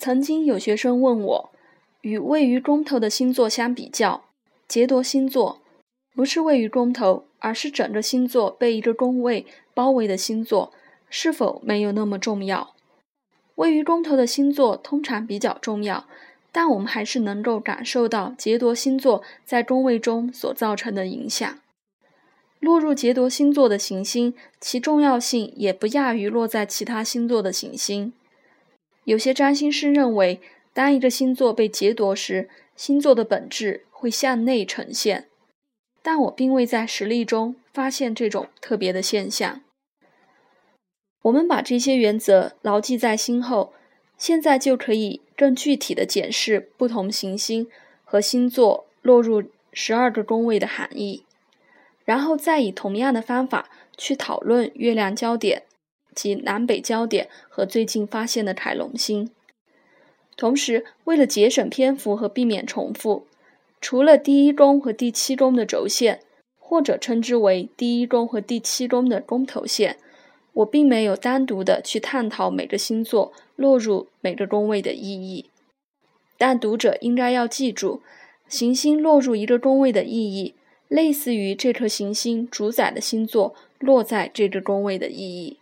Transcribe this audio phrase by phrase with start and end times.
[0.00, 1.50] 曾经有学生问我，
[2.00, 4.24] 与位于宫头的星座相比较，
[4.66, 5.60] 劫夺星座
[6.14, 9.44] 不是位于宫头，而是整个星座被一个宫位
[9.74, 10.72] 包围的星座，
[11.10, 12.74] 是否没有那么重要？
[13.56, 16.06] 位于宫头的星座通常比较重要，
[16.50, 21.58] 但我们还是能够感受到劫夺星座在宫位中所造成的影响。
[22.58, 28.14] 落入劫夺星座的行星，其重要性也不亚于落在其他星座的行星。
[29.10, 30.40] 有些占星师认为，
[30.72, 35.26] 当一个星座被劫夺时，星座的本质会向内呈现，
[36.00, 39.62] 但我并未在实例中发现这种特别的现象。
[41.22, 43.72] 我们把这些原则牢记在心后，
[44.16, 47.66] 现在就可以更具体的检视不同行星
[48.04, 49.42] 和星座落入
[49.72, 51.24] 十二个宫位的含义。
[52.04, 55.64] 然后再以同样的方法去讨论月亮焦点
[56.14, 59.30] 及南北焦点和最近发现的凯龙星。
[60.36, 63.26] 同时，为了节省篇幅和避免重复，
[63.80, 66.20] 除了第一宫和第七宫的轴线，
[66.58, 69.98] 或者称之为第一宫和第七宫的宫头线，
[70.54, 75.50] 我并没有单独的去探讨每个星座落入每个宫位的意义。
[76.38, 78.02] 但读者应该要记住，
[78.48, 80.54] 行星落入一个宫位的意义。
[80.88, 85.59] 类似于这颗行星主宰的星座落在这个宫位的意义。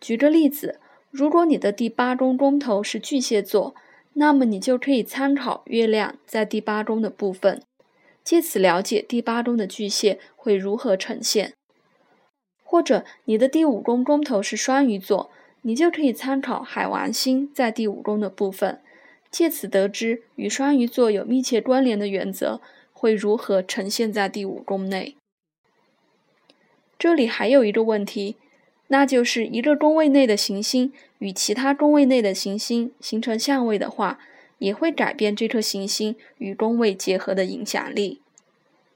[0.00, 3.74] 举个例子，如果你的第八宫宫头是巨蟹座，
[4.14, 7.62] 那么你就可以参考月亮在第八宫的部分，
[8.22, 11.52] 借此了解第八宫的巨蟹会如何呈现。
[12.62, 15.30] 或者你的第五宫宫头是双鱼座，
[15.62, 18.80] 你就可以参考海王星在第五宫的部分，
[19.30, 22.60] 借此得知与双鱼座有密切关联的原则。
[22.92, 25.14] 会如何呈现在第五宫内？
[26.98, 28.34] 这里还有一个问题，
[28.88, 34.18] 那就是一个宫位内的行星与其他宫位内的行星形成相位的话，
[34.58, 38.20] 也会改变这颗行星与宫位结合的影响力。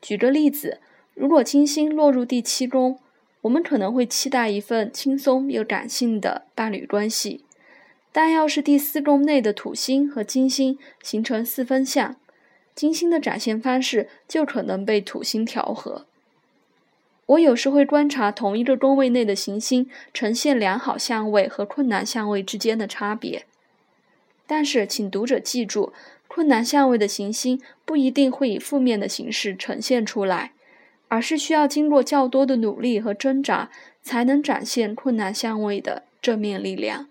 [0.00, 0.80] 举个例子，
[1.14, 2.98] 如果金星落入第七宫，
[3.42, 7.44] 我们可能会期待一份轻松又感性的伴侣关系；
[8.10, 12.16] 但要是第四宫内的土星和金星形成四分相，
[12.74, 16.06] 金星的展现方式就可能被土星调和。
[17.26, 23.46] 我有时会观察同一个宫位内的行星呈现良好相位和困难相位之间的差别。
[24.46, 25.92] 但是，请读者记住，
[26.28, 30.52] 困难相位的行星不一定会以负面的形式呈现出来，
[31.08, 33.70] 而是需要经过较多的努力和挣扎，
[34.02, 37.08] 才能展现困难相位的正面力量。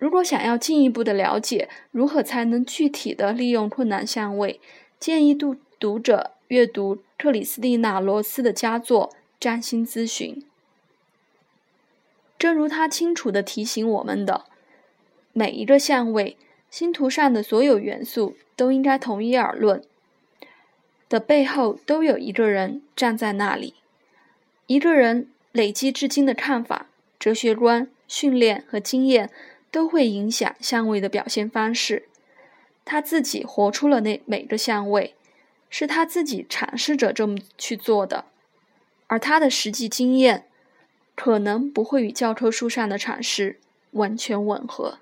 [0.00, 4.60] 如果想要进一步的了解如何才能具体的利用困难相位，
[4.98, 9.10] 建议读读者阅读克里斯蒂娜·罗斯的佳作
[9.40, 10.34] 《占星咨询》。
[12.38, 14.44] 正如他清楚的提醒我们的，
[15.32, 16.36] 每一个相位，
[16.70, 19.82] 星图上的所有元素都应该同一而论
[21.08, 23.74] 的背后，都有一个人站在那里，
[24.66, 26.88] 一个人累积至今的看法、
[27.18, 29.30] 哲学观、训练和经验。
[29.70, 32.08] 都会影响相位的表现方式。
[32.86, 35.14] 他自己活出了那每个相位，
[35.70, 38.24] 是他自己尝试着这么去做的，
[39.06, 40.46] 而他的实际经验
[41.14, 43.60] 可能不会与教科书上的阐释
[43.92, 44.98] 完全吻合。